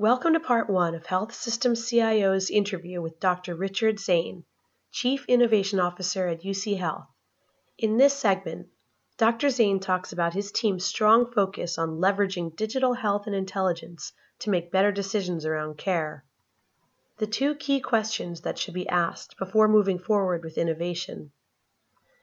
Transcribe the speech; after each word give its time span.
Welcome 0.00 0.34
to 0.34 0.38
part 0.38 0.70
one 0.70 0.94
of 0.94 1.06
Health 1.06 1.34
Systems 1.34 1.84
CIO's 1.84 2.50
interview 2.50 3.02
with 3.02 3.18
Dr. 3.18 3.56
Richard 3.56 3.98
Zane, 3.98 4.44
Chief 4.92 5.24
Innovation 5.26 5.80
Officer 5.80 6.28
at 6.28 6.42
UC 6.42 6.78
Health. 6.78 7.08
In 7.78 7.96
this 7.96 8.14
segment, 8.14 8.68
Dr. 9.16 9.50
Zane 9.50 9.80
talks 9.80 10.12
about 10.12 10.34
his 10.34 10.52
team's 10.52 10.84
strong 10.84 11.28
focus 11.32 11.78
on 11.78 11.98
leveraging 11.98 12.54
digital 12.54 12.94
health 12.94 13.26
and 13.26 13.34
intelligence 13.34 14.12
to 14.38 14.50
make 14.50 14.70
better 14.70 14.92
decisions 14.92 15.44
around 15.44 15.78
care. 15.78 16.24
The 17.16 17.26
two 17.26 17.56
key 17.56 17.80
questions 17.80 18.42
that 18.42 18.56
should 18.56 18.74
be 18.74 18.88
asked 18.88 19.36
before 19.36 19.66
moving 19.66 19.98
forward 19.98 20.44
with 20.44 20.58
innovation, 20.58 21.32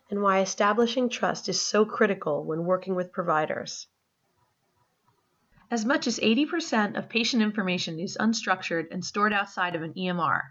and 0.10 0.22
why 0.22 0.40
establishing 0.40 1.10
trust 1.10 1.50
is 1.50 1.60
so 1.60 1.84
critical 1.84 2.46
when 2.46 2.64
working 2.64 2.96
with 2.96 3.12
providers. 3.12 3.88
As 5.72 5.84
much 5.84 6.06
as 6.06 6.20
80% 6.20 6.96
of 6.96 7.10
patient 7.10 7.42
information 7.42 8.00
is 8.00 8.18
unstructured 8.20 8.88
and 8.92 9.04
stored 9.04 9.34
outside 9.34 9.76
of 9.76 9.82
an 9.82 9.96
EMR. 9.96 10.42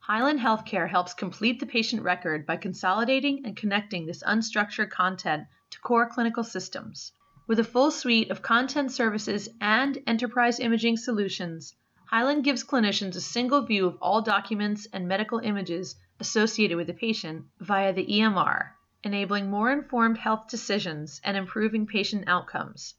Hyland 0.00 0.40
Healthcare 0.40 0.88
helps 0.88 1.14
complete 1.14 1.60
the 1.60 1.66
patient 1.66 2.02
record 2.02 2.44
by 2.44 2.56
consolidating 2.56 3.46
and 3.46 3.56
connecting 3.56 4.06
this 4.06 4.24
unstructured 4.24 4.90
content 4.90 5.46
to 5.70 5.80
core 5.80 6.08
clinical 6.08 6.42
systems. 6.42 7.12
With 7.46 7.60
a 7.60 7.64
full 7.64 7.92
suite 7.92 8.30
of 8.30 8.42
content 8.42 8.90
services 8.90 9.48
and 9.60 10.02
enterprise 10.04 10.58
imaging 10.58 10.96
solutions, 10.96 11.72
Hyland 12.06 12.42
gives 12.42 12.64
clinicians 12.64 13.14
a 13.14 13.20
single 13.20 13.62
view 13.62 13.86
of 13.86 13.98
all 14.02 14.20
documents 14.20 14.88
and 14.92 15.06
medical 15.06 15.38
images 15.38 15.94
associated 16.18 16.76
with 16.76 16.88
the 16.88 16.94
patient 16.94 17.44
via 17.60 17.92
the 17.92 18.04
EMR, 18.04 18.70
enabling 19.04 19.48
more 19.48 19.70
informed 19.70 20.18
health 20.18 20.48
decisions 20.48 21.20
and 21.22 21.36
improving 21.36 21.86
patient 21.86 22.24
outcomes. 22.26 22.94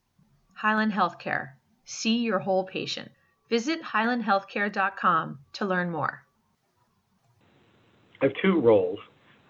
Hyland 0.54 0.94
Healthcare. 0.94 1.57
See 1.90 2.18
your 2.18 2.40
whole 2.40 2.66
patient. 2.66 3.10
Visit 3.50 3.82
hylandhealthcare.com 3.82 5.40
to 5.54 5.66
learn 5.66 5.90
more. 5.90 6.22
I 8.22 8.26
have 8.26 8.34
two 8.42 8.60
roles. 8.60 9.00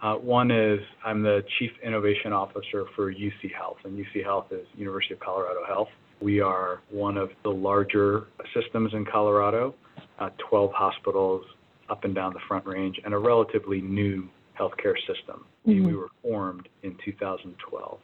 Uh, 0.03 0.13
one 0.17 0.51
is 0.51 0.79
I'm 1.03 1.23
the 1.23 1.43
Chief 1.57 1.71
Innovation 1.83 2.33
Officer 2.33 2.85
for 2.95 3.11
UC 3.11 3.51
Health, 3.57 3.77
and 3.85 3.97
UC 3.97 4.23
Health 4.23 4.51
is 4.51 4.67
University 4.77 5.15
of 5.15 5.19
Colorado 5.19 5.65
Health. 5.67 5.87
We 6.21 6.39
are 6.39 6.81
one 6.91 7.17
of 7.17 7.31
the 7.41 7.49
larger 7.49 8.27
systems 8.53 8.93
in 8.93 9.03
Colorado, 9.03 9.73
uh, 10.19 10.29
12 10.37 10.71
hospitals 10.73 11.43
up 11.89 12.03
and 12.03 12.13
down 12.13 12.33
the 12.33 12.39
Front 12.47 12.67
Range, 12.67 13.01
and 13.03 13.15
a 13.15 13.17
relatively 13.17 13.81
new 13.81 14.29
healthcare 14.59 14.95
system. 15.07 15.43
Mm-hmm. 15.65 15.87
We 15.87 15.95
were 15.95 16.09
formed 16.21 16.69
in 16.83 16.95
2012. 17.03 17.97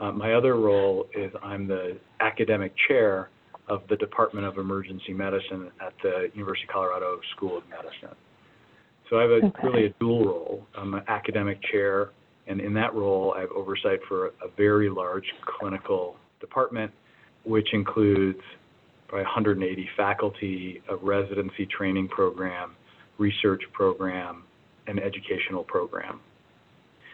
Uh, 0.00 0.10
my 0.10 0.32
other 0.32 0.56
role 0.56 1.06
is 1.14 1.30
I'm 1.40 1.68
the 1.68 1.98
academic 2.18 2.72
chair 2.88 3.28
of 3.70 3.82
the 3.88 3.96
Department 3.96 4.44
of 4.44 4.58
Emergency 4.58 5.12
Medicine 5.14 5.70
at 5.80 5.94
the 6.02 6.28
University 6.34 6.66
of 6.68 6.72
Colorado 6.72 7.20
School 7.36 7.56
of 7.58 7.62
Medicine. 7.70 8.16
So 9.08 9.18
I 9.18 9.22
have 9.22 9.30
a, 9.30 9.34
okay. 9.34 9.50
really 9.62 9.86
a 9.86 9.94
dual 10.00 10.24
role. 10.24 10.66
I'm 10.76 10.92
an 10.94 11.04
academic 11.06 11.58
chair, 11.70 12.10
and 12.48 12.60
in 12.60 12.74
that 12.74 12.94
role, 12.94 13.32
I 13.36 13.42
have 13.42 13.50
oversight 13.52 14.00
for 14.08 14.26
a 14.26 14.50
very 14.56 14.90
large 14.90 15.24
clinical 15.46 16.16
department, 16.40 16.90
which 17.44 17.68
includes 17.72 18.40
probably 19.08 19.24
180 19.24 19.88
faculty, 19.96 20.82
a 20.88 20.96
residency 20.96 21.66
training 21.66 22.08
program, 22.08 22.74
research 23.18 23.62
program, 23.72 24.42
and 24.88 24.98
educational 24.98 25.62
program. 25.62 26.20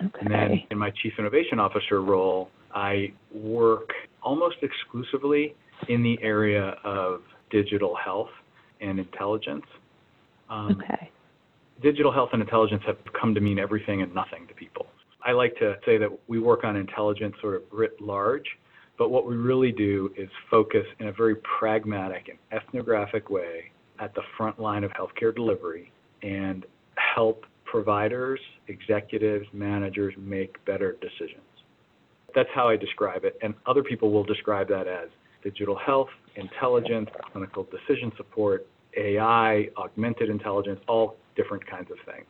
Okay. 0.03 0.19
And 0.21 0.31
then 0.31 0.63
in 0.71 0.79
my 0.79 0.91
chief 1.03 1.13
innovation 1.19 1.59
officer 1.59 2.03
role, 2.03 2.49
I 2.75 3.13
work 3.35 3.91
almost 4.23 4.57
exclusively 4.63 5.55
in 5.89 6.03
the 6.03 6.19
area 6.23 6.77
of 6.85 7.23
digital 7.51 7.95
health 7.95 8.31
and 8.81 8.99
intelligence. 8.99 9.65
Um, 10.49 10.81
okay 10.83 11.11
digital 11.83 12.13
health 12.13 12.31
and 12.33 12.43
intelligence 12.43 12.83
have 12.87 12.97
come 13.19 13.35
to 13.35 13.41
mean 13.41 13.59
everything 13.59 14.03
and 14.03 14.15
nothing 14.15 14.47
to 14.49 14.55
people. 14.55 14.87
I 15.25 15.33
like 15.33 15.57
to 15.59 15.77
say 15.85 15.99
that 15.99 16.09
we 16.29 16.39
work 16.39 16.65
on 16.65 16.77
intelligence 16.77 17.35
sort 17.41 17.57
of 17.57 17.63
writ 17.71 18.01
large, 18.01 18.47
but 18.99 19.11
what 19.11 19.27
we 19.27 19.35
really 19.37 19.73
do 19.73 20.13
is 20.17 20.29
focus 20.51 20.87
in 21.01 21.09
a 21.09 21.13
very 21.13 21.37
pragmatic 21.59 22.29
and 22.29 22.39
ethnographic 22.53 23.29
way 23.29 23.71
at 23.99 24.15
the 24.15 24.23
front 24.37 24.61
line 24.61 24.85
of 24.85 24.93
healthcare 24.93 25.35
delivery 25.35 25.91
and 26.23 26.65
help 27.15 27.45
providers, 27.65 28.41
executives, 28.69 29.47
managers 29.53 30.15
make 30.17 30.65
better 30.65 30.97
decisions. 31.01 31.43
That's 32.35 32.49
how 32.55 32.69
I 32.69 32.77
describe 32.77 33.25
it, 33.25 33.39
and 33.43 33.55
other 33.67 33.83
people 33.83 34.13
will 34.13 34.25
describe 34.25 34.69
that 34.69 34.87
as 34.87 35.09
digital 35.51 35.77
health, 35.77 36.09
intelligence, 36.35 37.09
clinical 37.31 37.65
decision 37.71 38.11
support, 38.17 38.67
AI, 38.97 39.69
augmented 39.77 40.29
intelligence, 40.29 40.81
all 40.89 41.17
different 41.37 41.65
kinds 41.65 41.89
of 41.91 41.99
things. 42.05 42.27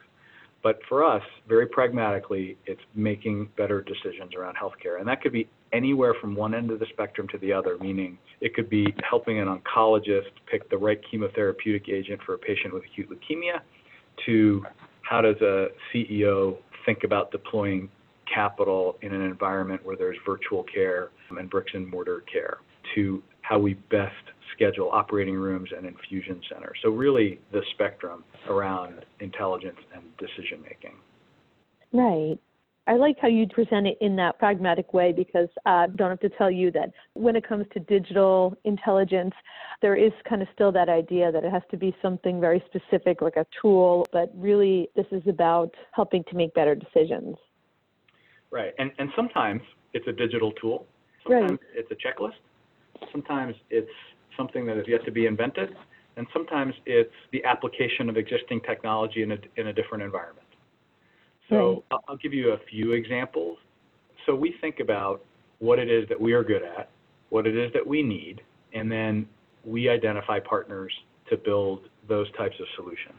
But 0.63 0.81
for 0.89 1.03
us, 1.05 1.23
very 1.49 1.67
pragmatically, 1.67 2.59
it's 2.67 2.81
making 2.95 3.49
better 3.57 3.81
decisions 3.83 4.35
around 4.35 4.57
healthcare. 4.57 4.99
And 4.99 5.09
that 5.09 5.23
could 5.23 5.33
be 5.33 5.49
anywhere 5.73 6.15
from 6.21 6.35
one 6.35 6.55
end 6.55 6.71
of 6.71 6.79
the 6.79 6.87
spectrum 6.93 7.27
to 7.29 7.39
the 7.39 7.53
other, 7.53 7.79
meaning 7.79 8.19
it 8.41 8.55
could 8.55 8.69
be 8.69 8.95
helping 9.09 9.39
an 9.39 9.47
oncologist 9.47 10.33
pick 10.51 10.69
the 10.69 10.77
right 10.77 11.01
chemotherapeutic 11.11 11.89
agent 11.89 12.21
for 12.27 12.35
a 12.35 12.39
patient 12.39 12.75
with 12.75 12.85
acute 12.85 13.09
leukemia, 13.09 13.61
to 14.27 14.65
how 15.03 15.23
does 15.23 15.41
a 15.41 15.69
CEO 15.95 16.59
think 16.85 17.05
about 17.05 17.31
deploying 17.31 17.89
capital 18.33 18.99
in 19.03 19.15
an 19.15 19.23
environment 19.23 19.81
where 19.85 19.97
there's 19.97 20.17
virtual 20.27 20.65
care 20.65 21.11
and 21.39 21.49
bricks 21.49 21.73
and 21.75 21.89
mortar 21.89 22.23
care, 22.31 22.59
to 22.97 23.23
how 23.43 23.59
we 23.59 23.75
best 23.75 24.15
schedule 24.55 24.91
operating 24.93 25.37
rooms 25.37 25.71
and 25.77 25.87
infusion 25.87 26.41
centers. 26.51 26.79
So 26.83 26.91
really 26.91 27.39
the 27.53 27.63
spectrum 27.75 28.25
around 28.49 29.05
intelligence 29.21 29.79
and 29.95 30.03
decision 30.19 30.63
making. 30.63 30.97
Right. 31.93 32.39
I 32.89 32.95
like 32.95 33.17
how 33.21 33.27
you 33.29 33.49
present 33.49 33.87
it 33.89 33.99
in 34.01 34.15
that 34.17 34.39
pragmatic 34.39 34.95
way 34.95 35.13
because 35.13 35.49
I 35.65 35.85
uh, 35.85 35.87
don't 35.89 36.11
have 36.11 36.21
to 36.21 36.29
tell 36.29 36.51
you 36.51 36.71
that 36.73 36.93
when 37.15 37.35
it 37.35 37.47
comes 37.47 37.67
to 37.75 37.81
digital 37.81 38.57
intelligence, 38.65 39.35
there 39.83 39.97
is 39.97 40.13
kind 40.29 40.41
of 40.41 40.47
still 40.55 40.71
that 40.73 40.89
idea 40.89 41.33
that 41.33 41.45
it 41.45 41.51
has 41.51 41.63
to 41.73 41.77
be 41.77 41.97
something 42.01 42.41
very 42.41 42.63
specific, 42.67 43.23
like 43.23 43.37
a 43.37 43.47
tool, 43.61 44.07
but 44.13 44.31
really 44.37 44.89
this 44.95 45.07
is 45.11 45.23
about 45.27 45.75
helping 45.93 46.23
to 46.31 46.37
make 46.37 46.55
better 46.55 46.77
decisions. 46.77 47.37
Right. 48.53 48.73
And, 48.79 48.93
and 48.99 49.11
sometimes 49.17 49.63
it's 49.93 50.07
a 50.07 50.13
digital 50.13 50.53
tool, 50.53 50.87
sometimes 51.25 51.51
right. 51.51 51.61
it's 51.75 51.91
a 51.91 51.95
checklist, 51.97 52.35
sometimes 53.13 53.55
it's 53.71 53.91
something 54.37 54.67
that 54.67 54.77
is 54.77 54.85
yet 54.87 55.05
to 55.05 55.11
be 55.11 55.27
invented, 55.27 55.75
and 56.17 56.27
sometimes 56.33 56.75
it's 56.87 57.13
the 57.33 57.45
application 57.45 58.09
of 58.09 58.17
existing 58.17 58.61
technology 58.63 59.23
in 59.23 59.33
a, 59.33 59.39
in 59.57 59.69
a 59.69 59.73
different 59.73 60.03
environment. 60.03 60.47
So 61.49 61.85
right. 61.91 62.01
I'll 62.09 62.17
give 62.17 62.33
you 62.33 62.53
a 62.53 62.59
few 62.71 62.93
examples. 62.93 63.59
So 64.25 64.35
we 64.35 64.55
think 64.61 64.81
about 64.81 65.25
what 65.59 65.79
it 65.79 65.91
is 65.91 66.09
that 66.09 66.21
we 66.21 66.33
are 66.33 66.43
good 66.43 66.63
at, 66.63 66.91
what 67.31 67.47
it 67.47 67.57
is 67.57 67.73
that 67.73 67.87
we 67.87 68.03
need, 68.03 68.41
and 68.75 68.91
then 68.91 69.29
we 69.65 69.89
identify 69.89 70.41
partners 70.41 70.93
to 71.31 71.37
build 71.37 71.89
those 72.09 72.31
types 72.33 72.57
of 72.61 72.67
solutions. 72.77 73.19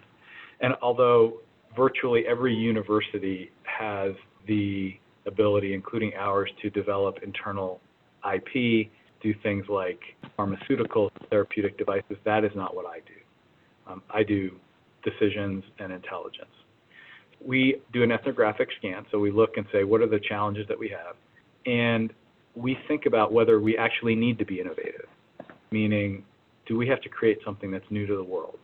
And 0.62 0.74
although 0.82 1.40
virtually 1.76 2.26
every 2.28 2.54
university 2.54 3.52
has 3.64 4.14
the 4.48 4.98
ability, 5.26 5.74
including 5.74 6.14
ours, 6.18 6.50
to 6.62 6.70
develop 6.70 7.18
internal 7.22 7.80
IP 8.34 8.90
do 9.22 9.34
things 9.44 9.66
like 9.70 10.00
pharmaceutical 10.36 11.12
therapeutic 11.30 11.78
devices. 11.78 12.18
That 12.24 12.44
is 12.44 12.52
not 12.56 12.76
what 12.76 12.86
I 12.86 13.00
do. 13.00 13.92
Um, 13.92 14.02
I 14.10 14.24
do 14.24 14.52
decisions 15.04 15.64
and 15.80 15.92
intelligence. 15.92 16.50
We 17.46 17.82
do 17.94 18.04
an 18.04 18.12
ethnographic 18.12 18.70
scan, 18.78 19.06
so 19.12 19.20
we 19.20 19.32
look 19.32 19.58
and 19.58 19.66
say, 19.72 19.84
what 19.84 20.02
are 20.02 20.08
the 20.08 20.20
challenges 20.20 20.68
that 20.68 20.78
we 20.78 20.90
have? 20.90 21.16
And 21.66 22.12
we 22.56 22.78
think 22.88 23.06
about 23.06 23.32
whether 23.32 23.60
we 23.60 23.78
actually 23.78 24.16
need 24.16 24.40
to 24.40 24.46
be 24.46 24.60
innovative, 24.60 25.08
meaning, 25.72 26.24
do 26.66 26.78
we 26.78 26.88
have 26.88 27.02
to 27.02 27.10
create 27.10 27.40
something 27.46 27.72
that's 27.72 27.90
new 27.90 28.06
to 28.08 28.16
the 28.16 28.24
world? 28.24 28.58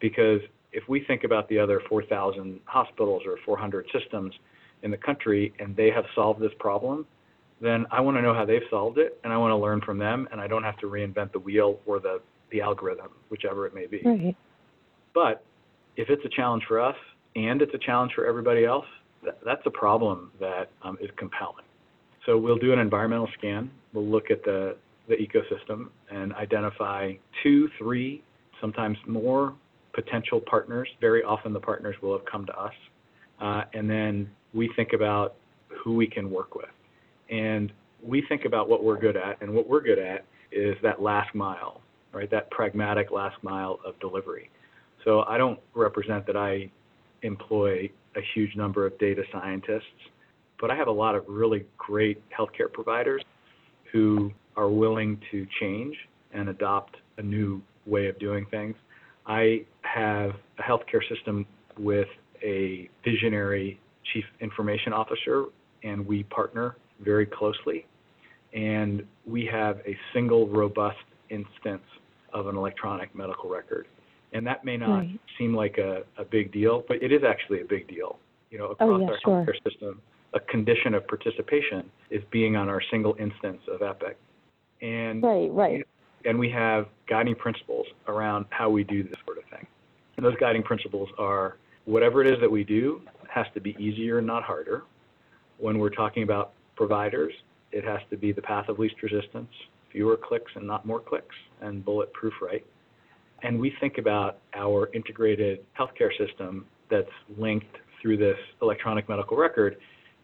Because 0.00 0.40
if 0.72 0.86
we 0.88 1.02
think 1.04 1.24
about 1.24 1.48
the 1.48 1.58
other 1.58 1.80
4,000 1.88 2.60
hospitals 2.66 3.22
or 3.26 3.38
400 3.44 3.86
systems 3.92 4.34
in 4.82 4.90
the 4.90 4.96
country 4.96 5.52
and 5.58 5.74
they 5.74 5.90
have 5.90 6.04
solved 6.14 6.40
this 6.40 6.52
problem, 6.58 7.06
then 7.64 7.86
I 7.90 8.00
want 8.00 8.16
to 8.18 8.22
know 8.22 8.34
how 8.34 8.44
they've 8.44 8.62
solved 8.68 8.98
it, 8.98 9.18
and 9.24 9.32
I 9.32 9.38
want 9.38 9.52
to 9.52 9.56
learn 9.56 9.80
from 9.80 9.98
them, 9.98 10.28
and 10.30 10.40
I 10.40 10.46
don't 10.46 10.64
have 10.64 10.76
to 10.78 10.86
reinvent 10.86 11.32
the 11.32 11.38
wheel 11.38 11.80
or 11.86 11.98
the 11.98 12.20
the 12.50 12.60
algorithm, 12.60 13.08
whichever 13.30 13.66
it 13.66 13.74
may 13.74 13.86
be. 13.86 14.00
Right. 14.04 14.36
But 15.14 15.42
if 15.96 16.10
it's 16.10 16.24
a 16.24 16.28
challenge 16.28 16.64
for 16.68 16.80
us 16.80 16.94
and 17.34 17.62
it's 17.62 17.74
a 17.74 17.78
challenge 17.78 18.12
for 18.14 18.26
everybody 18.26 18.64
else, 18.64 18.84
that, 19.24 19.38
that's 19.44 19.62
a 19.66 19.70
problem 19.70 20.30
that 20.38 20.70
um, 20.82 20.98
is 21.00 21.10
compelling. 21.16 21.64
So 22.26 22.38
we'll 22.38 22.58
do 22.58 22.72
an 22.72 22.78
environmental 22.78 23.28
scan. 23.38 23.70
We'll 23.92 24.06
look 24.06 24.30
at 24.30 24.44
the 24.44 24.76
the 25.08 25.16
ecosystem 25.16 25.88
and 26.10 26.32
identify 26.34 27.12
two, 27.42 27.68
three, 27.78 28.22
sometimes 28.60 28.96
more 29.06 29.54
potential 29.92 30.40
partners. 30.40 30.88
Very 31.00 31.22
often 31.22 31.52
the 31.52 31.60
partners 31.60 31.96
will 32.02 32.16
have 32.16 32.26
come 32.26 32.46
to 32.46 32.58
us, 32.58 32.72
uh, 33.40 33.62
and 33.72 33.88
then 33.88 34.30
we 34.52 34.70
think 34.76 34.92
about 34.94 35.34
who 35.82 35.94
we 35.94 36.06
can 36.06 36.30
work 36.30 36.54
with. 36.54 36.70
And 37.30 37.72
we 38.02 38.22
think 38.28 38.44
about 38.44 38.68
what 38.68 38.84
we're 38.84 38.98
good 38.98 39.16
at, 39.16 39.40
and 39.40 39.52
what 39.54 39.68
we're 39.68 39.80
good 39.80 39.98
at 39.98 40.24
is 40.52 40.76
that 40.82 41.00
last 41.00 41.34
mile. 41.34 41.80
right? 42.12 42.30
That 42.30 42.50
pragmatic 42.50 43.10
last 43.10 43.36
mile 43.42 43.80
of 43.84 43.98
delivery. 44.00 44.50
So 45.04 45.22
I 45.22 45.36
don't 45.36 45.58
represent 45.74 46.26
that 46.26 46.36
I 46.36 46.70
employ 47.22 47.90
a 48.16 48.20
huge 48.34 48.54
number 48.56 48.86
of 48.86 48.96
data 48.98 49.22
scientists, 49.32 49.82
but 50.60 50.70
I 50.70 50.76
have 50.76 50.88
a 50.88 50.92
lot 50.92 51.14
of 51.14 51.24
really 51.28 51.66
great 51.76 52.22
healthcare 52.30 52.72
providers 52.72 53.22
who 53.92 54.32
are 54.56 54.68
willing 54.68 55.20
to 55.30 55.46
change 55.60 55.96
and 56.32 56.48
adopt 56.48 56.96
a 57.18 57.22
new 57.22 57.60
way 57.86 58.06
of 58.06 58.18
doing 58.18 58.46
things. 58.50 58.76
I 59.26 59.64
have 59.82 60.30
a 60.58 60.62
healthcare 60.62 61.06
system 61.08 61.46
with 61.78 62.08
a 62.42 62.88
visionary 63.04 63.80
chief 64.12 64.24
information 64.40 64.92
officer, 64.92 65.46
and 65.82 66.06
we 66.06 66.22
partner 66.24 66.76
very 67.04 67.26
closely. 67.26 67.86
And 68.52 69.04
we 69.26 69.46
have 69.46 69.80
a 69.86 69.96
single 70.12 70.46
robust 70.48 70.98
instance 71.30 71.84
of 72.32 72.46
an 72.46 72.56
electronic 72.56 73.14
medical 73.14 73.48
record. 73.50 73.86
And 74.32 74.46
that 74.46 74.64
may 74.64 74.76
not 74.76 75.00
Right. 75.00 75.20
seem 75.38 75.54
like 75.54 75.78
a, 75.78 76.04
a 76.16 76.24
big 76.24 76.50
deal, 76.52 76.84
but 76.88 77.02
it 77.02 77.12
is 77.12 77.22
actually 77.22 77.60
a 77.60 77.64
big 77.64 77.86
deal. 77.86 78.18
You 78.50 78.58
know, 78.58 78.66
Oh, 78.80 78.94
across 78.94 79.00
yeah, 79.00 79.08
our 79.08 79.18
sure. 79.20 79.44
healthcare 79.46 79.70
system, 79.70 80.00
a 80.32 80.40
condition 80.40 80.94
of 80.94 81.06
participation 81.06 81.90
is 82.10 82.22
being 82.30 82.56
on 82.56 82.68
our 82.68 82.80
single 82.90 83.16
instance 83.18 83.62
of 83.68 83.82
Epic. 83.82 84.16
And 84.82 85.22
Right, 85.22 85.50
right. 85.52 85.86
and 86.24 86.38
we 86.38 86.50
have 86.50 86.86
guiding 87.06 87.34
principles 87.34 87.86
around 88.08 88.46
how 88.50 88.70
we 88.70 88.82
do 88.82 89.02
this 89.02 89.18
sort 89.24 89.38
of 89.38 89.44
thing. 89.44 89.66
And 90.16 90.24
those 90.26 90.36
guiding 90.36 90.62
principles 90.62 91.08
are 91.18 91.56
whatever 91.84 92.20
it 92.24 92.26
is 92.32 92.40
that 92.40 92.50
we 92.50 92.64
do 92.64 93.02
has 93.28 93.46
to 93.54 93.60
be 93.60 93.76
easier, 93.78 94.18
and 94.18 94.26
not 94.26 94.42
harder. 94.42 94.84
When 95.58 95.78
we're 95.78 95.90
talking 95.90 96.22
about 96.22 96.53
providers, 96.76 97.32
it 97.72 97.84
has 97.84 98.00
to 98.10 98.16
be 98.16 98.32
the 98.32 98.42
path 98.42 98.68
of 98.68 98.78
least 98.78 98.96
resistance, 99.02 99.50
fewer 99.90 100.16
clicks 100.16 100.52
and 100.54 100.66
not 100.66 100.86
more 100.86 101.00
clicks, 101.00 101.34
and 101.60 101.84
bulletproof 101.84 102.34
right. 102.40 102.64
And 103.42 103.60
we 103.60 103.74
think 103.80 103.98
about 103.98 104.38
our 104.54 104.90
integrated 104.94 105.64
healthcare 105.78 106.10
system 106.18 106.66
that's 106.90 107.10
linked 107.38 107.76
through 108.00 108.16
this 108.16 108.36
electronic 108.62 109.08
medical 109.08 109.36
record 109.36 109.76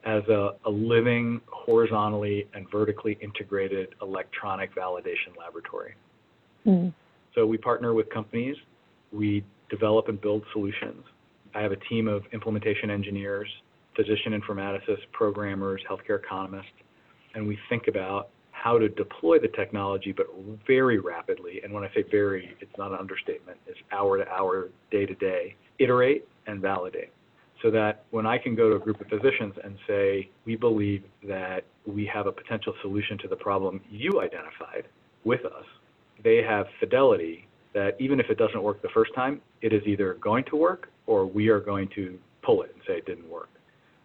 as 0.04 0.22
a, 0.28 0.54
a 0.64 0.70
living, 0.70 1.40
horizontally 1.46 2.48
and 2.54 2.70
vertically 2.70 3.18
integrated 3.20 3.94
electronic 4.00 4.74
validation 4.74 5.36
laboratory. 5.38 5.94
Mm. 6.66 6.92
So 7.34 7.46
we 7.46 7.58
partner 7.58 7.92
with 7.94 8.08
companies, 8.10 8.56
we 9.12 9.44
develop 9.68 10.08
and 10.08 10.20
build 10.20 10.42
solutions. 10.52 11.04
I 11.54 11.60
have 11.60 11.72
a 11.72 11.76
team 11.88 12.08
of 12.08 12.22
implementation 12.32 12.90
engineers, 12.90 13.48
physician 13.96 14.40
informaticists, 14.40 15.04
programmers, 15.12 15.82
healthcare 15.88 16.18
economists, 16.18 16.70
and 17.34 17.46
we 17.46 17.58
think 17.68 17.88
about 17.88 18.30
how 18.52 18.78
to 18.78 18.88
deploy 18.88 19.38
the 19.38 19.48
technology, 19.48 20.12
but 20.12 20.26
very 20.66 20.98
rapidly. 20.98 21.60
And 21.64 21.72
when 21.72 21.82
I 21.82 21.88
say 21.94 22.04
very, 22.10 22.54
it's 22.60 22.76
not 22.76 22.92
an 22.92 22.98
understatement, 22.98 23.58
it's 23.66 23.78
hour 23.90 24.18
to 24.18 24.28
hour, 24.28 24.68
day 24.90 25.06
to 25.06 25.14
day, 25.14 25.56
iterate 25.78 26.28
and 26.46 26.60
validate. 26.60 27.10
So 27.62 27.70
that 27.70 28.04
when 28.10 28.26
I 28.26 28.38
can 28.38 28.54
go 28.54 28.70
to 28.70 28.76
a 28.76 28.78
group 28.78 29.00
of 29.00 29.06
physicians 29.08 29.54
and 29.62 29.76
say, 29.86 30.30
we 30.44 30.56
believe 30.56 31.04
that 31.26 31.64
we 31.86 32.06
have 32.06 32.26
a 32.26 32.32
potential 32.32 32.74
solution 32.82 33.18
to 33.18 33.28
the 33.28 33.36
problem 33.36 33.80
you 33.90 34.20
identified 34.20 34.88
with 35.24 35.44
us, 35.44 35.64
they 36.22 36.42
have 36.42 36.66
fidelity 36.78 37.46
that 37.72 37.96
even 37.98 38.20
if 38.20 38.26
it 38.30 38.36
doesn't 38.36 38.62
work 38.62 38.82
the 38.82 38.88
first 38.92 39.14
time, 39.14 39.40
it 39.62 39.72
is 39.72 39.82
either 39.86 40.14
going 40.14 40.44
to 40.44 40.56
work 40.56 40.90
or 41.06 41.24
we 41.26 41.48
are 41.48 41.60
going 41.60 41.88
to 41.94 42.18
pull 42.42 42.62
it 42.62 42.72
and 42.74 42.82
say 42.86 42.94
it 42.94 43.06
didn't 43.06 43.28
work. 43.28 43.48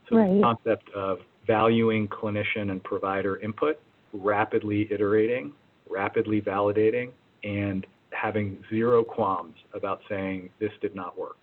So 0.10 0.18
Right. 0.18 0.36
the 0.36 0.42
concept 0.42 0.90
of 0.92 1.22
valuing 1.48 2.08
clinician 2.08 2.72
and 2.72 2.84
provider 2.84 3.38
input, 3.38 3.80
rapidly 4.14 4.92
iterating, 4.92 5.54
rapidly 5.90 6.42
validating, 6.42 7.12
and 7.44 7.86
having 8.12 8.64
zero 8.70 9.04
qualms 9.04 9.56
about 9.74 10.02
saying 10.08 10.50
this 10.60 10.72
did 10.82 10.96
not 10.96 11.18
work. 11.18 11.38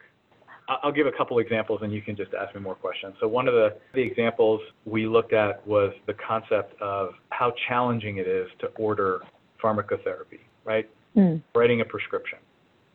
I- 0.68 0.78
I'll 0.82 0.92
give 0.92 1.06
a 1.06 1.12
couple 1.12 1.38
examples 1.38 1.82
and 1.82 1.92
you 1.92 2.00
can 2.00 2.16
just 2.16 2.32
ask 2.34 2.54
me 2.54 2.60
more 2.60 2.74
questions. 2.76 3.14
So 3.20 3.28
one 3.28 3.48
of 3.48 3.54
the, 3.54 3.74
the 3.94 4.00
examples 4.00 4.60
we 4.86 5.06
looked 5.06 5.32
at 5.32 5.66
was 5.66 5.92
the 6.06 6.14
concept 6.14 6.80
of 6.80 7.14
how 7.30 7.52
challenging 7.68 8.18
it 8.18 8.26
is 8.26 8.48
to 8.60 8.68
order 8.78 9.22
pharmacotherapy, 9.62 10.40
right? 10.64 10.88
Mm. 11.16 11.42
writing 11.54 11.82
a 11.82 11.84
prescription. 11.84 12.38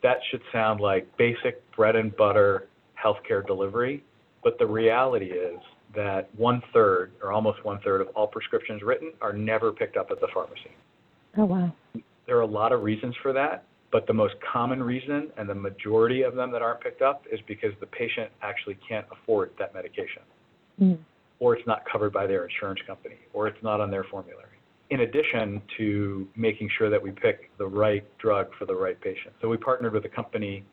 That 0.02 0.18
should 0.32 0.42
sound 0.52 0.80
like 0.80 1.06
basic 1.18 1.70
bread 1.76 1.96
and 1.96 2.16
butter 2.16 2.68
healthcare 3.00 3.46
delivery, 3.46 4.04
but 4.44 4.58
the 4.60 4.66
reality 4.66 5.28
is 5.28 5.60
that 5.96 6.30
one 6.36 6.62
third 6.74 7.12
or 7.22 7.32
almost 7.32 7.64
one 7.64 7.80
third 7.84 8.02
of 8.02 8.08
all 8.10 8.28
prescriptions 8.28 8.82
written 8.84 9.12
are 9.22 9.34
never 9.34 9.72
picked 9.72 9.98
up 9.98 10.12
at 10.12 10.20
the 10.20 10.28
pharmacy. 10.34 10.72
Oh, 11.38 11.46
wow. 11.46 11.74
There 12.26 12.38
are 12.38 12.42
a 12.42 12.46
lot 12.48 12.72
of 12.72 12.84
reasons 12.84 13.16
for 13.22 13.32
that, 13.34 13.64
but 13.92 14.06
the 14.06 14.14
most 14.14 14.36
common 14.52 14.84
reason 14.84 15.32
and 15.38 15.48
the 15.50 15.56
majority 15.56 16.24
of 16.24 16.36
them 16.36 16.52
that 16.52 16.62
aren't 16.62 16.82
picked 16.82 17.02
up 17.02 17.26
is 17.32 17.40
because 17.48 17.72
the 17.80 17.86
patient 17.88 18.30
actually 18.42 18.78
can't 18.88 19.06
afford 19.12 19.52
that 19.60 19.74
medication 19.74 20.22
Mm. 20.82 20.98
or 21.40 21.56
it's 21.56 21.66
not 21.68 21.84
covered 21.92 22.14
by 22.14 22.28
their 22.28 22.46
insurance 22.46 22.80
company, 22.86 23.16
or 23.34 23.48
it's 23.48 23.62
not 23.64 23.82
on 23.82 23.90
their 23.90 24.04
formulary. 24.04 24.58
In 24.90 25.02
addition 25.02 25.62
to 25.78 26.28
making 26.36 26.70
sure 26.78 26.90
that 26.90 27.02
we 27.02 27.12
pick 27.12 27.50
the 27.58 27.66
right 27.66 28.06
drug 28.20 28.48
for 28.58 28.66
the 28.66 28.76
right 28.76 29.00
patient. 29.02 29.34
So 29.42 29.50
we 29.50 29.58
partnered 29.58 29.94
with 29.94 30.06
a 30.06 30.10
company 30.10 30.64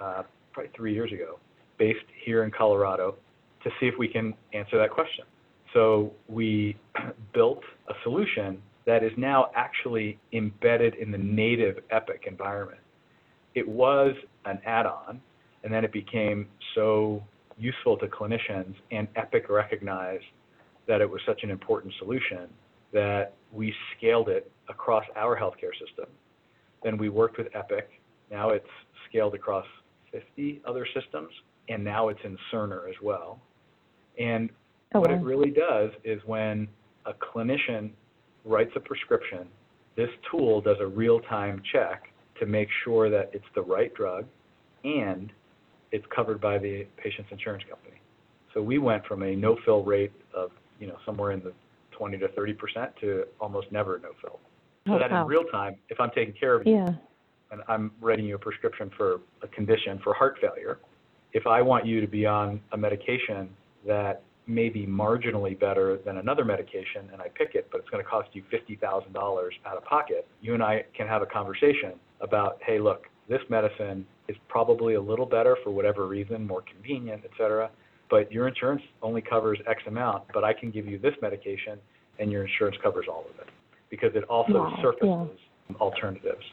uh, 0.00 0.22
probably 0.52 0.70
three 0.76 0.92
years 0.92 1.12
ago, 1.12 1.38
based 1.78 2.06
here 2.24 2.44
in 2.44 2.50
Colorado, 2.50 3.16
to 3.64 3.70
see 3.80 3.86
if 3.86 3.94
we 3.98 4.08
can 4.08 4.34
answer 4.52 4.78
that 4.78 4.90
question. 4.90 5.24
So 5.72 6.12
we 6.28 6.76
built 7.34 7.62
a 7.88 7.94
solution 8.02 8.62
that 8.86 9.04
is 9.04 9.12
now 9.16 9.50
actually 9.54 10.18
embedded 10.32 10.94
in 10.94 11.10
the 11.10 11.18
native 11.18 11.76
Epic 11.90 12.24
environment. 12.26 12.80
It 13.54 13.68
was 13.68 14.14
an 14.44 14.60
add-on, 14.64 15.20
and 15.62 15.72
then 15.72 15.84
it 15.84 15.92
became 15.92 16.48
so 16.74 17.22
useful 17.58 17.96
to 17.98 18.06
clinicians, 18.06 18.74
and 18.90 19.08
Epic 19.16 19.50
recognized 19.50 20.24
that 20.86 21.00
it 21.00 21.10
was 21.10 21.20
such 21.26 21.42
an 21.42 21.50
important 21.50 21.92
solution 21.98 22.48
that 22.92 23.34
we 23.52 23.74
scaled 23.96 24.28
it 24.28 24.50
across 24.68 25.04
our 25.16 25.38
healthcare 25.38 25.72
system. 25.84 26.06
Then 26.82 26.96
we 26.96 27.08
worked 27.08 27.36
with 27.36 27.48
Epic. 27.54 27.90
Now 28.30 28.50
it's 28.50 28.66
scaled 29.08 29.34
across 29.34 29.66
50 30.12 30.62
other 30.66 30.86
systems, 30.94 31.30
and 31.68 31.84
now 31.84 32.08
it's 32.08 32.20
in 32.24 32.36
Cerner 32.52 32.88
as 32.88 32.94
well. 33.02 33.40
And 34.18 34.50
Oh, 34.94 35.00
what 35.00 35.10
it 35.10 35.20
really 35.22 35.50
does 35.50 35.90
is 36.02 36.18
when 36.24 36.66
a 37.04 37.12
clinician 37.12 37.90
writes 38.46 38.70
a 38.74 38.80
prescription, 38.80 39.46
this 39.96 40.08
tool 40.30 40.62
does 40.62 40.78
a 40.80 40.86
real-time 40.86 41.60
check 41.72 42.10
to 42.40 42.46
make 42.46 42.68
sure 42.84 43.10
that 43.10 43.28
it's 43.34 43.44
the 43.54 43.60
right 43.60 43.92
drug 43.94 44.24
and 44.84 45.30
it's 45.92 46.06
covered 46.14 46.40
by 46.40 46.56
the 46.56 46.86
patient's 46.96 47.30
insurance 47.32 47.64
company. 47.68 48.00
So 48.54 48.62
we 48.62 48.78
went 48.78 49.04
from 49.04 49.22
a 49.24 49.36
no-fill 49.36 49.84
rate 49.84 50.12
of, 50.34 50.52
you 50.80 50.86
know, 50.86 50.96
somewhere 51.04 51.32
in 51.32 51.40
the 51.40 51.52
20 51.90 52.16
to 52.16 52.28
30 52.28 52.52
percent 52.54 52.92
to 53.02 53.26
almost 53.40 53.70
never 53.70 53.98
no-fill. 53.98 54.40
Oh, 54.40 54.40
so 54.86 54.92
Oh, 54.94 54.98
that 55.00 55.10
wow. 55.10 55.22
in 55.22 55.28
real 55.28 55.44
time, 55.44 55.76
if 55.90 56.00
I'm 56.00 56.10
taking 56.14 56.32
care 56.32 56.54
of 56.54 56.66
you 56.66 56.76
Yeah. 56.76 56.94
and 57.50 57.60
I'm 57.68 57.90
writing 58.00 58.24
you 58.24 58.36
a 58.36 58.38
prescription 58.38 58.90
for 58.96 59.20
a 59.42 59.48
condition 59.48 59.98
for 59.98 60.14
heart 60.14 60.38
failure, 60.40 60.78
if 61.32 61.46
I 61.46 61.62
want 61.62 61.86
you 61.86 62.00
to 62.00 62.06
be 62.06 62.26
on 62.26 62.60
a 62.72 62.76
medication 62.76 63.48
that 63.86 64.22
may 64.46 64.68
be 64.68 64.86
marginally 64.86 65.58
better 65.58 65.98
than 66.04 66.16
another 66.16 66.44
medication 66.44 67.08
and 67.12 67.20
I 67.20 67.28
pick 67.28 67.54
it, 67.54 67.68
but 67.70 67.80
it's 67.80 67.90
going 67.90 68.02
to 68.02 68.08
cost 68.08 68.30
you 68.32 68.42
$50,000 68.50 69.48
out 69.66 69.76
of 69.76 69.84
pocket, 69.84 70.26
you 70.40 70.54
and 70.54 70.62
I 70.62 70.84
can 70.96 71.06
have 71.06 71.20
a 71.20 71.26
conversation 71.26 71.92
about, 72.20 72.58
hey, 72.66 72.78
look, 72.78 73.04
this 73.28 73.40
medicine 73.50 74.06
is 74.26 74.36
probably 74.48 74.94
a 74.94 75.00
little 75.00 75.26
better 75.26 75.56
for 75.62 75.70
whatever 75.70 76.06
reason, 76.06 76.46
more 76.46 76.62
convenient, 76.62 77.22
et 77.24 77.30
cetera, 77.36 77.70
but 78.10 78.32
your 78.32 78.48
insurance 78.48 78.82
only 79.02 79.20
covers 79.20 79.58
X 79.68 79.82
amount, 79.86 80.24
but 80.32 80.44
I 80.44 80.54
can 80.54 80.70
give 80.70 80.86
you 80.86 80.98
this 80.98 81.14
medication 81.20 81.78
and 82.18 82.32
your 82.32 82.46
insurance 82.46 82.76
covers 82.82 83.06
all 83.08 83.26
of 83.32 83.38
it 83.40 83.52
because 83.90 84.10
it 84.14 84.24
also 84.24 84.70
yeah. 84.70 84.82
surfaces 84.82 85.38
alternatives. 85.78 86.44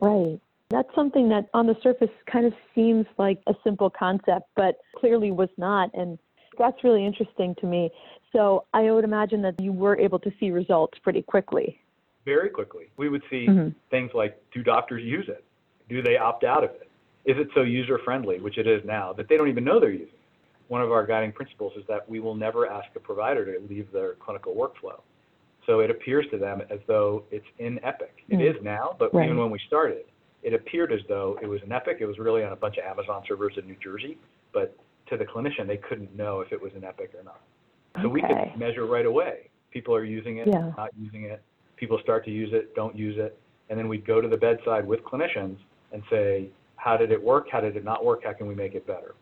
Right. 0.00 0.40
That's 0.72 0.88
something 0.94 1.28
that 1.28 1.50
on 1.52 1.66
the 1.66 1.76
surface 1.82 2.08
kind 2.24 2.46
of 2.46 2.54
seems 2.74 3.04
like 3.18 3.38
a 3.46 3.54
simple 3.62 3.90
concept, 3.90 4.48
but 4.56 4.78
clearly 4.96 5.30
was 5.30 5.50
not. 5.58 5.90
And 5.92 6.18
that's 6.58 6.82
really 6.82 7.04
interesting 7.04 7.54
to 7.60 7.66
me. 7.66 7.90
So 8.32 8.64
I 8.72 8.90
would 8.90 9.04
imagine 9.04 9.42
that 9.42 9.60
you 9.60 9.70
were 9.70 9.98
able 9.98 10.18
to 10.20 10.32
see 10.40 10.50
results 10.50 10.98
pretty 11.04 11.22
quickly. 11.22 11.78
very 12.24 12.48
quickly. 12.50 12.88
We 12.96 13.08
would 13.08 13.24
see 13.28 13.48
Mhm. 13.48 13.74
things 13.90 14.14
like, 14.14 14.40
do 14.52 14.62
doctors 14.62 15.02
use 15.02 15.28
it? 15.28 15.42
Do 15.88 16.02
they 16.02 16.18
opt 16.18 16.44
out 16.44 16.62
of 16.62 16.70
it? 16.70 16.88
Is 17.24 17.36
it 17.36 17.48
so 17.52 17.62
user 17.62 17.98
friendly, 17.98 18.38
which 18.38 18.58
it 18.58 18.66
is 18.68 18.84
now, 18.84 19.12
that 19.14 19.26
they 19.26 19.36
don't 19.36 19.48
even 19.48 19.64
know 19.64 19.80
they're 19.80 19.90
using 19.90 20.06
it? 20.06 20.68
One 20.68 20.80
of 20.82 20.92
our 20.92 21.04
guiding 21.04 21.32
principles 21.32 21.72
is 21.76 21.84
that 21.88 22.08
we 22.08 22.20
will 22.20 22.36
never 22.36 22.68
ask 22.70 22.86
a 22.94 23.00
provider 23.00 23.44
to 23.52 23.66
leave 23.66 23.90
their 23.90 24.14
clinical 24.14 24.54
workflow. 24.54 25.00
So 25.66 25.80
it 25.80 25.90
appears 25.90 26.24
to 26.30 26.38
them 26.38 26.62
as 26.70 26.78
though 26.86 27.24
it's 27.32 27.48
in 27.58 27.80
Epic. 27.82 28.22
It 28.28 28.38
Mm. 28.38 28.56
is 28.56 28.62
now, 28.62 28.94
but 29.00 29.12
Right. 29.12 29.24
even 29.24 29.36
when 29.36 29.50
we 29.50 29.58
started, 29.66 30.04
it 30.42 30.54
appeared 30.54 30.92
as 30.92 31.00
though 31.08 31.38
it 31.40 31.46
was 31.46 31.60
an 31.62 31.72
Epic. 31.72 31.98
It 32.00 32.06
was 32.06 32.18
really 32.18 32.42
on 32.44 32.52
a 32.52 32.56
bunch 32.56 32.76
of 32.78 32.84
Amazon 32.84 33.22
servers 33.26 33.54
in 33.56 33.66
New 33.66 33.76
Jersey, 33.82 34.18
but 34.52 34.76
to 35.08 35.16
the 35.16 35.24
clinician, 35.24 35.66
they 35.66 35.76
couldn't 35.76 36.14
know 36.16 36.40
if 36.40 36.52
it 36.52 36.60
was 36.60 36.72
an 36.74 36.84
Epic 36.84 37.12
or 37.16 37.22
not. 37.22 37.40
So 38.00 38.08
we 38.08 38.22
could 38.22 38.56
measure 38.56 38.86
right 38.86 39.06
away. 39.06 39.50
People 39.70 39.94
are 39.94 40.04
using 40.04 40.38
it, 40.38 40.48
Yeah. 40.48 40.72
not 40.76 40.90
using 40.98 41.24
it. 41.24 41.42
People 41.76 41.98
start 42.02 42.24
to 42.24 42.30
use 42.30 42.52
it, 42.52 42.74
don't 42.74 42.96
use 42.96 43.18
it. 43.18 43.38
And 43.68 43.78
then 43.78 43.88
we'd 43.88 44.04
go 44.04 44.20
to 44.20 44.28
the 44.28 44.36
bedside 44.36 44.86
with 44.86 45.02
clinicians 45.04 45.58
and 45.92 46.02
say, 46.10 46.48
how 46.76 46.96
did 46.96 47.12
it 47.12 47.22
work? 47.22 47.48
How 47.50 47.60
did 47.60 47.76
it 47.76 47.84
not 47.84 48.04
work? 48.04 48.24
How 48.24 48.32
can 48.32 48.46
we 48.46 48.54
make 48.54 48.74
it 48.74 48.86
better? 48.86 49.14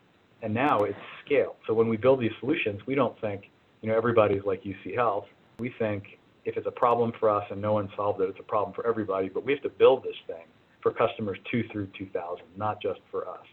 And 0.43 0.55
now 0.55 0.81
it's 0.81 0.99
scale. 1.25 1.57
So 1.67 1.75
when 1.75 1.89
we 1.89 1.97
build 1.97 2.21
these 2.21 2.33
solutions, 2.41 2.81
we 2.87 2.95
don't 2.95 3.19
think, 3.21 3.51
you 3.83 3.89
know, 3.89 3.97
everybody's 3.97 4.45
like 4.45 4.63
UC 4.63 4.95
Health. 4.95 5.27
We 5.59 5.71
think 5.79 6.19
if 6.45 6.57
it's 6.57 6.67
a 6.67 6.71
problem 6.73 7.13
for 7.21 7.29
us 7.29 7.45
and 7.51 7.61
no 7.61 7.75
one 7.75 7.91
solved 7.97 8.21
it, 8.23 8.29
it's 8.31 8.41
a 8.41 8.45
problem 8.45 8.73
for 8.75 8.87
everybody, 8.87 9.29
but 9.29 9.45
we 9.45 9.53
have 9.53 9.63
to 9.63 9.69
build 9.69 10.03
this 10.03 10.17
thing 10.27 10.47
for 10.83 10.93
customers 10.93 11.39
two 11.51 11.65
through 11.71 11.89
2000, 11.99 12.45
not 12.57 12.81
just 12.81 13.01
for 13.11 13.29
us. 13.29 13.45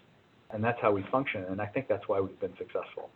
And 0.51 0.63
that's 0.63 0.79
how 0.81 0.91
we 0.91 1.03
function, 1.11 1.43
and 1.49 1.61
I 1.61 1.65
think 1.65 1.87
that's 1.87 2.07
why 2.07 2.19
we've 2.21 2.39
been 2.39 2.55
successful. 2.57 3.09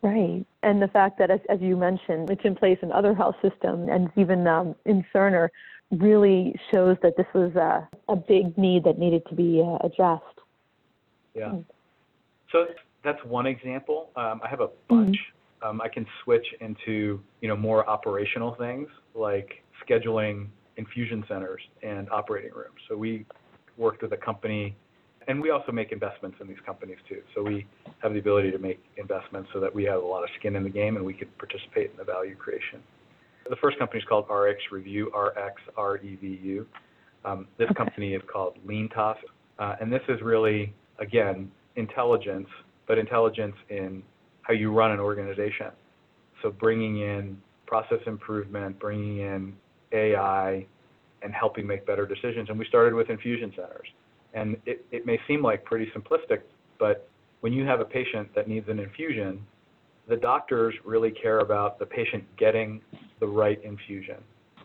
Right. 0.00 0.46
And 0.62 0.80
the 0.80 0.88
fact 0.88 1.18
that, 1.18 1.30
as, 1.30 1.40
as 1.48 1.60
you 1.60 1.76
mentioned, 1.76 2.30
it's 2.30 2.44
in 2.44 2.54
place 2.54 2.78
in 2.82 2.92
other 2.92 3.14
health 3.14 3.34
systems 3.42 3.88
and 3.90 4.10
even 4.16 4.46
um, 4.46 4.76
in 4.84 5.04
Cerner 5.12 5.48
really 5.90 6.54
shows 6.70 6.96
that 7.02 7.16
this 7.16 7.26
was 7.34 7.54
a, 7.56 7.88
a 8.08 8.14
big 8.14 8.56
need 8.56 8.84
that 8.84 8.98
needed 8.98 9.22
to 9.28 9.34
be 9.34 9.60
uh, 9.64 9.84
addressed. 9.84 10.24
Yeah. 11.34 11.46
Mm. 11.46 11.64
So 12.52 12.66
that's 13.02 13.22
one 13.24 13.46
example. 13.46 14.10
Um, 14.16 14.40
I 14.44 14.48
have 14.48 14.60
a 14.60 14.68
bunch. 14.88 15.16
Mm-hmm. 15.16 15.68
Um, 15.68 15.80
I 15.80 15.88
can 15.88 16.06
switch 16.22 16.46
into 16.60 17.20
you 17.40 17.48
know 17.48 17.56
more 17.56 17.88
operational 17.88 18.54
things 18.54 18.88
like 19.14 19.64
scheduling 19.84 20.46
infusion 20.78 21.24
centers 21.28 21.60
and 21.82 22.08
operating 22.10 22.52
rooms. 22.52 22.80
So 22.88 22.96
we 22.96 23.26
worked 23.76 24.00
with 24.00 24.12
a 24.12 24.16
company, 24.16 24.74
and 25.26 25.42
we 25.42 25.50
also 25.50 25.72
make 25.72 25.92
investments 25.92 26.38
in 26.40 26.48
these 26.48 26.60
companies 26.64 26.96
too. 27.08 27.20
So 27.34 27.42
we 27.42 27.66
have 28.02 28.12
the 28.14 28.18
ability 28.18 28.50
to 28.52 28.58
make 28.58 28.82
investments 28.96 29.50
so 29.52 29.60
that 29.60 29.74
we 29.74 29.84
have 29.84 30.02
a 30.02 30.06
lot 30.06 30.22
of 30.22 30.30
skin 30.38 30.56
in 30.56 30.62
the 30.62 30.70
game 30.70 30.96
and 30.96 31.04
we 31.04 31.12
could 31.12 31.36
participate 31.36 31.90
in 31.90 31.96
the 31.98 32.04
value 32.04 32.34
creation. 32.34 32.80
The 33.48 33.56
first 33.56 33.78
company 33.78 34.00
is 34.00 34.06
called 34.06 34.26
RX 34.30 34.60
Review, 34.70 35.10
RX 35.16 35.54
R 35.76 35.96
E 35.98 36.16
V 36.20 36.38
U. 36.42 36.66
Um, 37.24 37.48
this 37.58 37.66
okay. 37.70 37.74
company 37.74 38.14
is 38.14 38.22
called 38.30 38.58
LeanTaaS, 38.66 39.16
uh, 39.58 39.76
and 39.80 39.92
this 39.92 40.02
is 40.08 40.20
really 40.22 40.72
again 40.98 41.50
intelligence, 41.76 42.48
but 42.86 42.98
intelligence 42.98 43.56
in 43.70 44.02
how 44.42 44.52
you 44.52 44.70
run 44.72 44.90
an 44.92 45.00
organization. 45.00 45.70
So 46.42 46.50
bringing 46.50 47.00
in 47.00 47.40
process 47.66 48.00
improvement, 48.06 48.78
bringing 48.78 49.18
in 49.18 49.54
AI, 49.92 50.66
and 51.22 51.34
helping 51.34 51.66
make 51.66 51.86
better 51.86 52.06
decisions. 52.06 52.48
And 52.48 52.58
we 52.58 52.64
started 52.66 52.94
with 52.94 53.10
infusion 53.10 53.52
centers. 53.56 53.88
And 54.34 54.56
it, 54.66 54.84
it 54.92 55.06
may 55.06 55.18
seem 55.26 55.42
like 55.42 55.64
pretty 55.64 55.90
simplistic, 55.96 56.42
but 56.78 57.08
when 57.40 57.52
you 57.52 57.64
have 57.64 57.80
a 57.80 57.84
patient 57.84 58.28
that 58.34 58.48
needs 58.48 58.68
an 58.68 58.78
infusion, 58.78 59.44
the 60.08 60.16
doctors 60.16 60.74
really 60.84 61.10
care 61.10 61.40
about 61.40 61.78
the 61.78 61.86
patient 61.86 62.24
getting 62.36 62.80
the 63.20 63.26
right 63.26 63.62
infusion. 63.64 64.16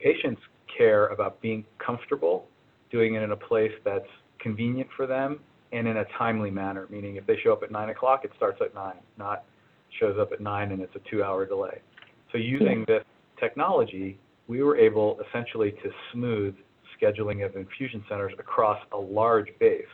Patients 0.01 0.41
care 0.77 1.07
about 1.07 1.39
being 1.41 1.65
comfortable 1.83 2.45
doing 2.91 3.15
it 3.15 3.23
in 3.23 3.31
a 3.31 3.35
place 3.35 3.71
that's 3.83 4.07
convenient 4.39 4.89
for 4.95 5.07
them 5.07 5.39
and 5.71 5.87
in 5.87 5.97
a 5.97 6.05
timely 6.17 6.51
manner, 6.51 6.87
meaning 6.89 7.15
if 7.15 7.25
they 7.25 7.35
show 7.43 7.51
up 7.51 7.63
at 7.63 7.71
9 7.71 7.89
o'clock, 7.89 8.23
it 8.23 8.31
starts 8.37 8.59
at 8.61 8.73
9, 8.75 8.93
not 9.17 9.43
shows 9.99 10.17
up 10.19 10.31
at 10.31 10.41
9 10.41 10.71
and 10.71 10.81
it's 10.81 10.95
a 10.95 11.09
two 11.09 11.23
hour 11.23 11.45
delay. 11.45 11.79
So 12.31 12.37
using 12.37 12.83
this 12.87 13.03
technology, 13.39 14.17
we 14.53 14.61
were 14.61 14.77
able 14.77 15.19
essentially 15.27 15.71
to 15.71 15.89
smooth 16.11 16.55
scheduling 16.95 17.43
of 17.43 17.55
infusion 17.55 18.03
centers 18.07 18.33
across 18.37 18.79
a 18.91 18.97
large 18.97 19.47
base, 19.59 19.93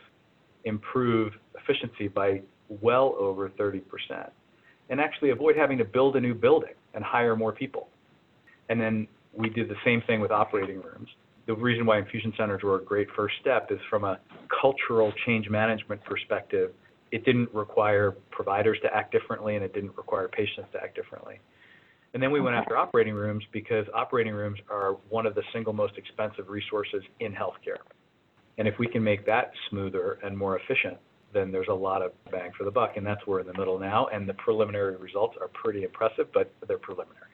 improve 0.64 1.32
efficiency 1.58 2.08
by 2.08 2.42
well 2.82 3.16
over 3.18 3.48
30%, 3.48 3.82
and 4.90 5.00
actually 5.00 5.30
avoid 5.30 5.56
having 5.56 5.78
to 5.78 5.84
build 5.84 6.14
a 6.16 6.20
new 6.20 6.34
building 6.34 6.74
and 6.92 7.02
hire 7.02 7.34
more 7.34 7.52
people. 7.52 7.88
And 8.68 8.78
then 8.78 9.08
we 9.34 9.48
did 9.48 9.70
the 9.70 9.80
same 9.82 10.02
thing 10.06 10.20
with 10.20 10.30
operating 10.30 10.82
rooms 10.82 11.08
the 11.50 11.56
reason 11.56 11.84
why 11.84 11.98
infusion 11.98 12.32
centers 12.36 12.62
were 12.62 12.76
a 12.76 12.84
great 12.84 13.08
first 13.16 13.34
step 13.40 13.72
is 13.72 13.80
from 13.88 14.04
a 14.04 14.20
cultural 14.60 15.12
change 15.26 15.48
management 15.48 16.00
perspective. 16.04 16.70
It 17.10 17.24
didn't 17.24 17.52
require 17.52 18.12
providers 18.30 18.78
to 18.82 18.94
act 18.94 19.10
differently 19.10 19.56
and 19.56 19.64
it 19.64 19.74
didn't 19.74 19.96
require 19.96 20.28
patients 20.28 20.68
to 20.72 20.80
act 20.80 20.94
differently. 20.94 21.40
And 22.12 22.22
then 22.22 22.32
we 22.32 22.40
went 22.40 22.56
after 22.56 22.76
operating 22.76 23.14
rooms 23.14 23.44
because 23.52 23.86
operating 23.94 24.32
rooms 24.32 24.58
are 24.68 24.96
one 25.08 25.26
of 25.26 25.34
the 25.34 25.42
single 25.52 25.72
most 25.72 25.96
expensive 25.96 26.48
resources 26.48 27.02
in 27.20 27.32
healthcare. 27.32 27.78
And 28.58 28.66
if 28.66 28.78
we 28.78 28.86
can 28.86 29.02
make 29.02 29.24
that 29.26 29.52
smoother 29.68 30.18
and 30.24 30.36
more 30.36 30.58
efficient, 30.58 30.98
then 31.32 31.52
there's 31.52 31.68
a 31.68 31.74
lot 31.74 32.02
of 32.02 32.12
bang 32.32 32.50
for 32.58 32.64
the 32.64 32.70
buck. 32.70 32.96
And 32.96 33.06
that's 33.06 33.24
where 33.26 33.36
we're 33.36 33.40
in 33.40 33.46
the 33.46 33.58
middle 33.58 33.78
now. 33.78 34.08
And 34.08 34.28
the 34.28 34.34
preliminary 34.34 34.96
results 34.96 35.36
are 35.40 35.48
pretty 35.48 35.84
impressive, 35.84 36.26
but 36.34 36.52
they're 36.66 36.78
preliminary. 36.78 37.30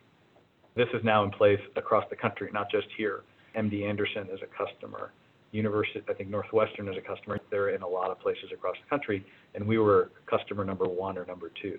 This 0.75 0.89
is 0.93 1.03
now 1.03 1.25
in 1.25 1.31
place 1.31 1.61
across 1.75 2.05
the 2.11 2.17
country, 2.17 2.51
not 2.53 2.71
just 2.71 2.87
here. 2.99 3.23
MD 3.57 3.89
Anderson 3.89 4.29
is 4.31 4.41
a 4.43 4.65
customer. 4.65 5.13
University, 5.53 6.03
I 6.09 6.13
think 6.13 6.29
Northwestern 6.29 6.87
is 6.89 6.97
a 6.99 7.01
customer. 7.01 7.39
They're 7.51 7.71
in 7.71 7.81
a 7.81 7.89
lot 7.89 8.11
of 8.11 8.21
places 8.21 8.51
across 8.53 8.77
the 8.83 8.91
country, 8.91 9.25
and 9.55 9.67
we 9.67 9.79
were 9.79 10.11
customer 10.27 10.65
number 10.65 10.85
one 10.85 11.17
or 11.17 11.25
number 11.25 11.51
two. 11.63 11.79